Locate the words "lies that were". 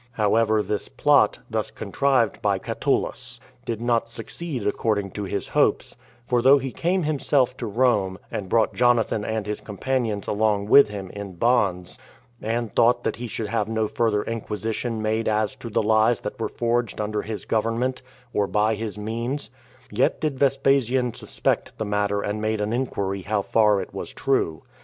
15.85-16.49